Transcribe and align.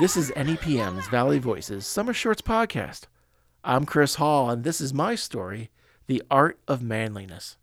This 0.00 0.16
is 0.16 0.32
NEPM's 0.32 1.06
Valley 1.06 1.38
Voices 1.38 1.86
Summer 1.86 2.12
Shorts 2.12 2.42
podcast. 2.42 3.02
I'm 3.62 3.86
Chris 3.86 4.16
Hall, 4.16 4.50
and 4.50 4.64
this 4.64 4.80
is 4.80 4.92
my 4.92 5.14
story, 5.14 5.70
The 6.08 6.20
Art 6.32 6.58
of 6.66 6.82
Manliness. 6.82 7.58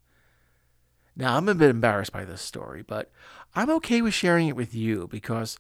Now, 1.13 1.35
I'm 1.35 1.49
a 1.49 1.55
bit 1.55 1.69
embarrassed 1.69 2.13
by 2.13 2.23
this 2.23 2.41
story, 2.41 2.83
but 2.83 3.11
I'm 3.53 3.69
okay 3.71 4.01
with 4.01 4.13
sharing 4.13 4.47
it 4.47 4.55
with 4.55 4.73
you 4.73 5.09
because, 5.11 5.57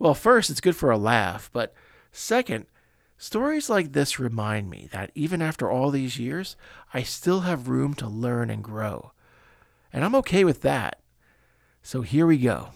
well, 0.00 0.12
first, 0.12 0.50
it's 0.50 0.60
good 0.60 0.74
for 0.74 0.90
a 0.90 0.98
laugh, 0.98 1.50
but 1.52 1.72
second, 2.10 2.66
stories 3.16 3.70
like 3.70 3.92
this 3.92 4.18
remind 4.18 4.68
me 4.68 4.88
that 4.90 5.12
even 5.14 5.40
after 5.40 5.70
all 5.70 5.92
these 5.92 6.18
years, 6.18 6.56
I 6.92 7.04
still 7.04 7.42
have 7.42 7.68
room 7.68 7.94
to 7.94 8.08
learn 8.08 8.50
and 8.50 8.64
grow. 8.64 9.12
And 9.92 10.04
I'm 10.04 10.16
okay 10.16 10.42
with 10.42 10.62
that. 10.62 11.00
So 11.80 12.00
here 12.00 12.26
we 12.26 12.38
go. 12.38 12.70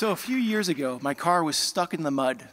So, 0.00 0.12
a 0.12 0.16
few 0.16 0.38
years 0.38 0.70
ago, 0.70 0.98
my 1.02 1.12
car 1.12 1.44
was 1.44 1.56
stuck 1.56 1.92
in 1.92 2.04
the 2.04 2.10
mud. 2.10 2.48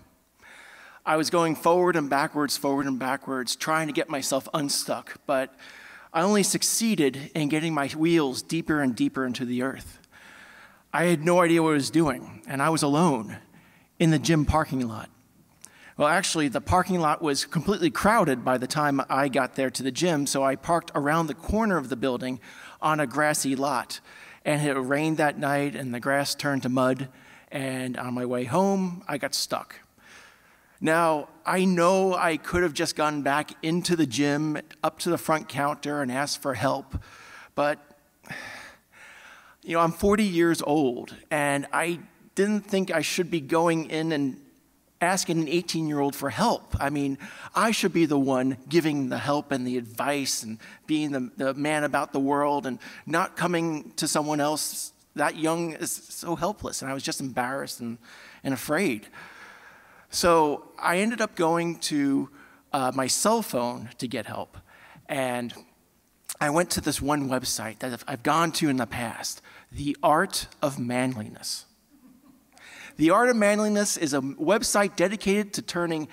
I 1.05 1.15
was 1.15 1.29
going 1.29 1.55
forward 1.55 1.95
and 1.95 2.09
backwards, 2.09 2.57
forward 2.57 2.87
and 2.87 2.99
backwards, 2.99 3.55
trying 3.55 3.87
to 3.87 3.93
get 3.93 4.09
myself 4.09 4.49
unstuck, 4.53 5.21
but 5.25 5.55
I 6.11 6.23
only 6.23 6.43
succeeded 6.43 7.31
in 7.33 7.47
getting 7.47 7.73
my 7.73 7.87
wheels 7.87 8.41
deeper 8.41 8.81
and 8.81 8.93
deeper 8.93 9.25
into 9.25 9.45
the 9.45 9.61
earth. 9.61 9.97
I 10.91 11.05
had 11.05 11.23
no 11.23 11.39
idea 11.39 11.63
what 11.63 11.69
I 11.69 11.75
was 11.75 11.89
doing, 11.89 12.41
and 12.49 12.61
I 12.61 12.67
was 12.67 12.83
alone 12.83 13.37
in 13.97 14.11
the 14.11 14.19
gym 14.19 14.43
parking 14.43 14.85
lot. 14.85 15.09
Well, 15.95 16.09
actually, 16.09 16.49
the 16.49 16.59
parking 16.59 16.99
lot 16.99 17.21
was 17.21 17.45
completely 17.45 17.91
crowded 17.91 18.43
by 18.43 18.57
the 18.57 18.67
time 18.67 18.99
I 19.09 19.29
got 19.29 19.55
there 19.55 19.69
to 19.69 19.83
the 19.83 19.89
gym, 19.89 20.27
so 20.27 20.43
I 20.43 20.57
parked 20.57 20.91
around 20.93 21.27
the 21.27 21.33
corner 21.33 21.77
of 21.77 21.87
the 21.87 21.95
building 21.95 22.41
on 22.81 22.99
a 22.99 23.07
grassy 23.07 23.55
lot. 23.55 24.01
And 24.43 24.67
it 24.67 24.73
rained 24.73 25.15
that 25.15 25.39
night, 25.39 25.77
and 25.77 25.93
the 25.93 26.01
grass 26.01 26.35
turned 26.35 26.63
to 26.63 26.69
mud, 26.69 27.07
and 27.51 27.97
on 27.97 28.13
my 28.13 28.25
way 28.25 28.43
home, 28.43 29.03
I 29.07 29.17
got 29.17 29.33
stuck. 29.33 29.75
Now, 30.79 31.29
I 31.45 31.65
know 31.65 32.13
I 32.13 32.37
could 32.37 32.61
have 32.63 32.73
just 32.73 32.95
gone 32.95 33.23
back 33.23 33.51
into 33.63 33.95
the 33.95 34.05
gym, 34.05 34.59
up 34.83 34.99
to 34.99 35.09
the 35.09 35.17
front 35.17 35.49
counter, 35.49 36.01
and 36.01 36.11
asked 36.11 36.41
for 36.41 36.53
help, 36.53 36.97
but 37.55 37.79
you 39.63 39.73
know, 39.73 39.79
I'm 39.79 39.91
40 39.91 40.23
years 40.23 40.61
old, 40.61 41.15
and 41.29 41.67
I 41.73 41.99
didn't 42.35 42.61
think 42.61 42.91
I 42.91 43.01
should 43.01 43.31
be 43.31 43.41
going 43.41 43.89
in 43.89 44.11
and 44.11 44.39
asking 45.01 45.39
an 45.39 45.47
18 45.47 45.87
year 45.87 45.99
old 45.99 46.15
for 46.15 46.29
help. 46.29 46.75
I 46.79 46.89
mean, 46.89 47.17
I 47.55 47.71
should 47.71 47.93
be 47.93 48.05
the 48.05 48.19
one 48.19 48.57
giving 48.69 49.09
the 49.09 49.17
help 49.17 49.51
and 49.51 49.65
the 49.65 49.77
advice 49.77 50.43
and 50.43 50.59
being 50.85 51.11
the, 51.11 51.31
the 51.37 51.53
man 51.53 51.83
about 51.83 52.13
the 52.13 52.19
world 52.19 52.65
and 52.65 52.79
not 53.05 53.35
coming 53.35 53.91
to 53.97 54.07
someone 54.07 54.39
else 54.39 54.93
that 55.17 55.35
young 55.35 55.73
is 55.73 55.91
so 55.91 56.35
helpless. 56.35 56.81
And 56.81 56.89
I 56.89 56.93
was 56.93 57.03
just 57.03 57.21
embarrassed 57.21 57.79
and, 57.79 57.97
and 58.43 58.53
afraid. 58.53 59.07
So 60.09 60.71
I 60.79 60.97
ended 60.97 61.21
up 61.21 61.35
going 61.35 61.79
to 61.79 62.29
uh, 62.71 62.91
my 62.95 63.07
cell 63.07 63.41
phone 63.41 63.89
to 63.97 64.07
get 64.07 64.25
help. 64.25 64.57
And 65.07 65.53
I 66.39 66.49
went 66.49 66.69
to 66.71 66.81
this 66.81 67.01
one 67.01 67.29
website 67.29 67.79
that 67.79 68.03
I've 68.07 68.23
gone 68.23 68.51
to 68.53 68.69
in 68.69 68.77
the 68.77 68.85
past 68.85 69.41
The 69.71 69.97
Art 70.03 70.47
of 70.61 70.79
Manliness. 70.79 71.65
The 72.97 73.09
Art 73.09 73.29
of 73.29 73.35
Manliness 73.35 73.97
is 73.97 74.13
a 74.13 74.21
website 74.21 74.95
dedicated 74.95 75.53
to 75.53 75.61
turning 75.61 76.07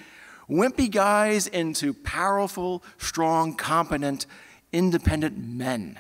wimpy 0.49 0.91
guys 0.91 1.47
into 1.47 1.95
powerful, 1.95 2.83
strong, 2.99 3.55
competent, 3.55 4.27
independent 4.73 5.39
men 5.39 5.99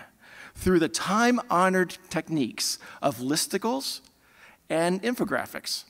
through 0.54 0.78
the 0.78 0.88
time 0.88 1.40
honored 1.50 1.98
techniques 2.10 2.78
of 3.02 3.18
listicles 3.18 4.00
and 4.70 5.02
infographics. 5.02 5.84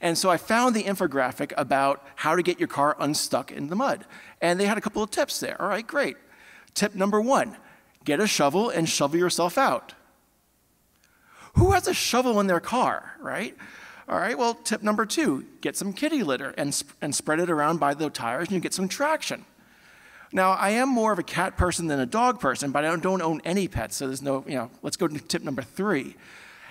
And 0.00 0.16
so 0.18 0.30
I 0.30 0.36
found 0.36 0.74
the 0.74 0.84
infographic 0.84 1.52
about 1.56 2.04
how 2.16 2.36
to 2.36 2.42
get 2.42 2.58
your 2.58 2.68
car 2.68 2.96
unstuck 2.98 3.50
in 3.50 3.68
the 3.68 3.76
mud. 3.76 4.04
And 4.40 4.60
they 4.60 4.66
had 4.66 4.78
a 4.78 4.80
couple 4.80 5.02
of 5.02 5.10
tips 5.10 5.40
there. 5.40 5.60
All 5.60 5.68
right, 5.68 5.86
great. 5.86 6.16
Tip 6.74 6.94
number 6.94 7.20
one 7.20 7.56
get 8.04 8.20
a 8.20 8.26
shovel 8.26 8.70
and 8.70 8.88
shovel 8.88 9.18
yourself 9.18 9.58
out. 9.58 9.94
Who 11.54 11.72
has 11.72 11.88
a 11.88 11.94
shovel 11.94 12.38
in 12.38 12.46
their 12.46 12.60
car, 12.60 13.16
right? 13.20 13.56
All 14.08 14.18
right, 14.18 14.38
well, 14.38 14.54
tip 14.54 14.82
number 14.82 15.04
two 15.06 15.46
get 15.60 15.76
some 15.76 15.92
kitty 15.92 16.22
litter 16.22 16.54
and, 16.56 16.80
and 17.02 17.14
spread 17.14 17.40
it 17.40 17.50
around 17.50 17.80
by 17.80 17.94
the 17.94 18.10
tires 18.10 18.48
and 18.48 18.54
you 18.54 18.60
get 18.60 18.74
some 18.74 18.88
traction. 18.88 19.44
Now, 20.32 20.52
I 20.52 20.70
am 20.70 20.88
more 20.88 21.12
of 21.12 21.18
a 21.18 21.22
cat 21.22 21.56
person 21.56 21.86
than 21.86 22.00
a 22.00 22.06
dog 22.06 22.40
person, 22.40 22.72
but 22.72 22.84
I 22.84 22.96
don't, 22.96 23.22
own 23.22 23.40
any 23.44 23.68
pets, 23.68 23.96
so 23.96 24.06
there's 24.06 24.22
no, 24.22 24.44
you 24.46 24.54
know, 24.54 24.70
let's 24.82 24.96
go 24.96 25.06
to 25.06 25.18
tip 25.18 25.42
number 25.42 25.62
three. 25.62 26.16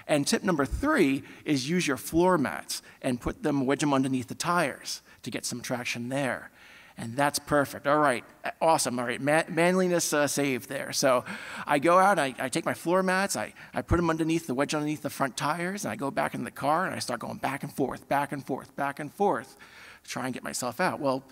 And 0.07 0.27
tip 0.27 0.43
number 0.43 0.65
three 0.65 1.23
is 1.45 1.69
use 1.69 1.87
your 1.87 1.97
floor 1.97 2.37
mats 2.37 2.81
and 3.01 3.19
put 3.19 3.43
them, 3.43 3.65
wedge 3.65 3.79
them 3.79 3.93
underneath 3.93 4.27
the 4.27 4.35
tires 4.35 5.01
to 5.23 5.31
get 5.31 5.45
some 5.45 5.61
traction 5.61 6.09
there. 6.09 6.51
And 6.97 7.17
that's 7.17 7.39
perfect. 7.39 7.87
All 7.87 7.97
right, 7.97 8.23
awesome. 8.61 8.99
All 8.99 9.05
right, 9.05 9.19
Man- 9.19 9.45
manliness 9.49 10.13
uh, 10.13 10.27
saved 10.27 10.69
there. 10.69 10.93
So 10.93 11.25
I 11.65 11.79
go 11.79 11.97
out, 11.97 12.19
I, 12.19 12.33
I 12.39 12.47
take 12.47 12.65
my 12.65 12.73
floor 12.73 13.03
mats, 13.03 13.35
I, 13.35 13.53
I 13.73 13.81
put 13.81 13.97
them 13.97 14.09
underneath 14.09 14.47
the 14.47 14.53
wedge 14.53 14.73
underneath 14.73 15.01
the 15.01 15.09
front 15.09 15.35
tires, 15.35 15.83
and 15.83 15.91
I 15.91 15.95
go 15.95 16.09
back 16.09 16.35
in 16.35 16.45
the 16.45 16.51
car 16.51 16.85
and 16.85 16.95
I 16.95 16.99
start 16.99 17.19
going 17.19 17.37
back 17.37 17.63
and 17.63 17.73
forth, 17.73 18.07
back 18.07 18.31
and 18.31 18.45
forth, 18.45 18.75
back 18.75 18.99
and 18.99 19.11
forth 19.13 19.57
to 20.03 20.09
try 20.09 20.25
and 20.25 20.33
get 20.33 20.43
myself 20.43 20.79
out. 20.79 20.99
Well, 21.01 21.23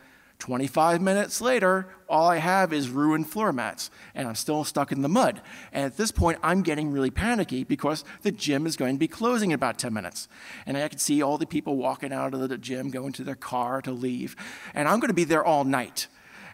25 0.43 1.01
minutes 1.01 1.39
later, 1.39 1.87
all 2.09 2.27
I 2.27 2.35
have 2.35 2.73
is 2.73 2.89
ruined 2.89 3.29
floor 3.29 3.53
mats, 3.53 3.89
and 4.13 4.27
I'm 4.27 4.35
still 4.35 4.65
stuck 4.65 4.91
in 4.91 5.01
the 5.01 5.07
mud. 5.07 5.41
And 5.71 5.85
at 5.85 5.95
this 5.95 6.11
point, 6.11 6.37
I'm 6.43 6.63
getting 6.63 6.91
really 6.91 7.11
panicky 7.11 7.63
because 7.63 8.03
the 8.23 8.31
gym 8.33 8.67
is 8.67 8.75
going 8.75 8.95
to 8.95 8.99
be 8.99 9.07
closing 9.07 9.51
in 9.51 9.55
about 9.55 9.79
10 9.79 9.93
minutes. 9.93 10.27
And 10.65 10.75
I 10.75 10.89
can 10.89 10.99
see 10.99 11.21
all 11.21 11.37
the 11.37 11.45
people 11.45 11.77
walking 11.77 12.11
out 12.11 12.33
of 12.33 12.49
the 12.49 12.57
gym, 12.57 12.89
going 12.89 13.13
to 13.13 13.23
their 13.23 13.35
car 13.35 13.81
to 13.83 13.93
leave. 13.93 14.35
And 14.73 14.89
I'm 14.89 14.99
going 14.99 15.07
to 15.07 15.13
be 15.13 15.23
there 15.23 15.45
all 15.45 15.63
night. 15.63 16.07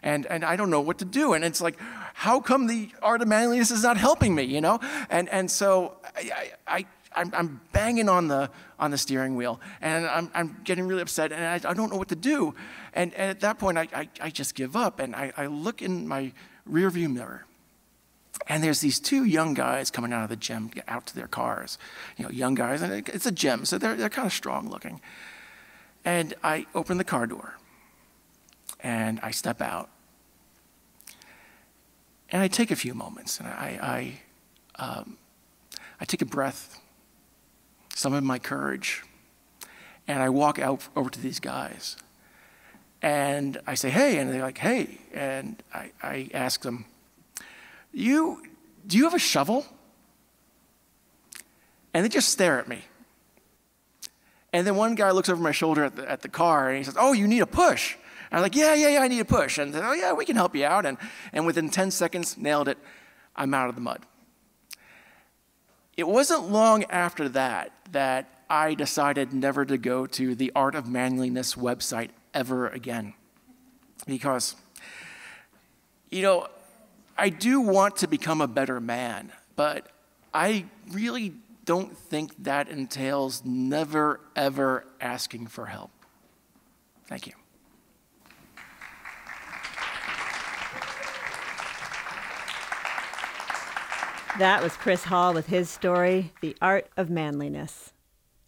And, 0.04 0.24
and 0.26 0.44
I 0.44 0.54
don't 0.54 0.70
know 0.70 0.80
what 0.80 0.98
to 0.98 1.04
do. 1.04 1.32
And 1.32 1.44
it's 1.44 1.60
like, 1.60 1.76
how 2.14 2.38
come 2.38 2.68
the 2.68 2.90
art 3.02 3.22
of 3.22 3.26
manliness 3.26 3.72
is 3.72 3.82
not 3.82 3.96
helping 3.96 4.36
me, 4.36 4.44
you 4.44 4.60
know? 4.60 4.78
And, 5.10 5.28
and 5.30 5.50
so 5.50 5.96
I, 6.14 6.52
I, 6.64 6.86
I'm, 7.20 7.32
I'm, 7.34 7.60
banging 7.72 8.08
on 8.08 8.28
the, 8.28 8.50
on 8.78 8.90
the 8.90 8.98
steering 8.98 9.36
wheel 9.36 9.60
and 9.80 10.06
I'm, 10.06 10.30
I'm 10.34 10.60
getting 10.64 10.86
really 10.86 11.02
upset 11.02 11.32
and 11.32 11.44
I, 11.44 11.70
I 11.70 11.74
don't 11.74 11.90
know 11.90 11.96
what 11.96 12.08
to 12.08 12.16
do. 12.16 12.54
And, 12.94 13.12
and 13.14 13.30
at 13.30 13.40
that 13.40 13.58
point, 13.58 13.78
I, 13.78 13.88
I, 13.94 14.08
I 14.20 14.30
just 14.30 14.54
give 14.54 14.74
up 14.74 15.00
and 15.00 15.14
I, 15.14 15.32
I 15.36 15.46
look 15.46 15.82
in 15.82 16.08
my 16.08 16.32
rearview 16.68 17.12
mirror. 17.12 17.46
And 18.46 18.64
there's 18.64 18.80
these 18.80 18.98
two 18.98 19.24
young 19.24 19.54
guys 19.54 19.90
coming 19.90 20.12
out 20.12 20.22
of 20.22 20.30
the 20.30 20.36
gym, 20.36 20.70
out 20.88 21.06
to 21.06 21.14
their 21.14 21.28
cars. 21.28 21.78
You 22.16 22.24
know, 22.24 22.30
young 22.30 22.54
guys, 22.54 22.80
and 22.80 23.08
it's 23.08 23.26
a 23.26 23.32
gym, 23.32 23.64
so 23.64 23.76
they're, 23.76 23.94
they're 23.94 24.08
kind 24.08 24.26
of 24.26 24.32
strong 24.32 24.68
looking. 24.68 25.00
And 26.04 26.34
I 26.42 26.66
open 26.74 26.96
the 26.96 27.04
car 27.04 27.26
door 27.26 27.58
and 28.82 29.20
I 29.22 29.30
step 29.30 29.60
out. 29.60 29.90
And 32.30 32.40
I 32.40 32.48
take 32.48 32.70
a 32.70 32.76
few 32.76 32.94
moments 32.94 33.38
and 33.38 33.48
I, 33.48 34.18
I, 34.78 34.82
um, 34.82 35.18
I 36.00 36.04
take 36.04 36.22
a 36.22 36.26
breath 36.26 36.80
summon 37.94 38.24
my 38.24 38.38
courage, 38.38 39.02
and 40.06 40.22
I 40.22 40.28
walk 40.28 40.58
out 40.58 40.88
over 40.96 41.10
to 41.10 41.20
these 41.20 41.40
guys. 41.40 41.96
And 43.02 43.58
I 43.66 43.74
say, 43.74 43.90
hey, 43.90 44.18
and 44.18 44.30
they're 44.30 44.42
like, 44.42 44.58
hey. 44.58 44.98
And 45.14 45.62
I, 45.72 45.90
I 46.02 46.30
ask 46.34 46.62
them, 46.62 46.84
you, 47.92 48.42
do 48.86 48.96
you 48.98 49.04
have 49.04 49.14
a 49.14 49.18
shovel? 49.18 49.66
And 51.94 52.04
they 52.04 52.08
just 52.08 52.28
stare 52.28 52.58
at 52.58 52.68
me. 52.68 52.84
And 54.52 54.66
then 54.66 54.76
one 54.76 54.94
guy 54.94 55.10
looks 55.12 55.28
over 55.28 55.40
my 55.40 55.52
shoulder 55.52 55.84
at 55.84 55.96
the, 55.96 56.10
at 56.10 56.22
the 56.22 56.28
car 56.28 56.68
and 56.68 56.78
he 56.78 56.84
says, 56.84 56.96
oh, 56.98 57.12
you 57.12 57.26
need 57.26 57.40
a 57.40 57.46
push. 57.46 57.94
And 58.30 58.38
I'm 58.38 58.42
like, 58.42 58.54
yeah, 58.54 58.74
yeah, 58.74 58.88
yeah, 58.88 59.00
I 59.00 59.08
need 59.08 59.20
a 59.20 59.24
push. 59.24 59.58
And 59.58 59.72
said, 59.72 59.82
oh, 59.84 59.92
yeah, 59.92 60.12
we 60.12 60.24
can 60.24 60.36
help 60.36 60.54
you 60.54 60.64
out. 60.64 60.86
And, 60.86 60.98
and 61.32 61.46
within 61.46 61.70
10 61.70 61.90
seconds, 61.90 62.36
nailed 62.36 62.68
it. 62.68 62.78
I'm 63.34 63.54
out 63.54 63.68
of 63.68 63.74
the 63.74 63.80
mud. 63.80 64.04
It 65.96 66.06
wasn't 66.08 66.50
long 66.50 66.84
after 66.84 67.28
that 67.30 67.72
that 67.92 68.42
I 68.48 68.74
decided 68.74 69.32
never 69.32 69.64
to 69.64 69.78
go 69.78 70.06
to 70.06 70.34
the 70.34 70.52
Art 70.54 70.74
of 70.74 70.88
Manliness 70.88 71.54
website 71.54 72.10
ever 72.34 72.68
again. 72.68 73.14
Because, 74.06 74.56
you 76.10 76.22
know, 76.22 76.48
I 77.16 77.28
do 77.28 77.60
want 77.60 77.96
to 77.98 78.08
become 78.08 78.40
a 78.40 78.48
better 78.48 78.80
man, 78.80 79.30
but 79.56 79.90
I 80.32 80.64
really 80.90 81.34
don't 81.64 81.96
think 81.96 82.32
that 82.44 82.68
entails 82.68 83.44
never, 83.44 84.20
ever 84.34 84.86
asking 85.00 85.48
for 85.48 85.66
help. 85.66 85.90
Thank 87.06 87.26
you. 87.26 87.34
That 94.38 94.62
was 94.62 94.76
Chris 94.76 95.04
Hall 95.04 95.34
with 95.34 95.48
his 95.48 95.68
story, 95.68 96.32
The 96.40 96.56
Art 96.62 96.88
of 96.96 97.10
Manliness. 97.10 97.92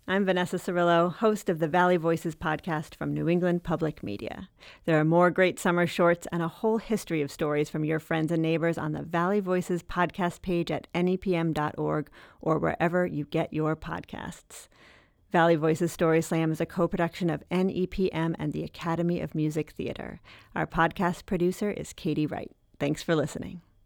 I'm 0.06 0.24
Vanessa 0.24 0.56
Cirillo, 0.56 1.12
host 1.12 1.50
of 1.50 1.58
the 1.58 1.68
Valley 1.68 1.96
Voices 1.96 2.34
podcast 2.34 2.94
from 2.94 3.12
New 3.12 3.28
England 3.28 3.62
Public 3.62 4.02
Media. 4.02 4.48
There 4.84 4.98
are 4.98 5.04
more 5.04 5.30
great 5.30 5.58
summer 5.58 5.86
shorts 5.86 6.26
and 6.32 6.40
a 6.40 6.48
whole 6.48 6.78
history 6.78 7.20
of 7.20 7.30
stories 7.30 7.68
from 7.68 7.84
your 7.84 7.98
friends 7.98 8.32
and 8.32 8.40
neighbors 8.40 8.78
on 8.78 8.92
the 8.92 9.02
Valley 9.02 9.40
Voices 9.40 9.82
podcast 9.82 10.40
page 10.40 10.70
at 10.70 10.86
nepm.org 10.94 12.10
or 12.40 12.58
wherever 12.58 13.04
you 13.04 13.24
get 13.26 13.52
your 13.52 13.76
podcasts. 13.76 14.68
Valley 15.30 15.56
Voices 15.56 15.92
Story 15.92 16.22
Slam 16.22 16.52
is 16.52 16.60
a 16.60 16.66
co 16.66 16.88
production 16.88 17.28
of 17.28 17.42
NEPM 17.50 18.34
and 18.38 18.52
the 18.52 18.64
Academy 18.64 19.20
of 19.20 19.34
Music 19.34 19.72
Theater. 19.72 20.20
Our 20.54 20.66
podcast 20.66 21.26
producer 21.26 21.70
is 21.70 21.92
Katie 21.92 22.26
Wright. 22.26 22.52
Thanks 22.78 23.02
for 23.02 23.14
listening. 23.14 23.62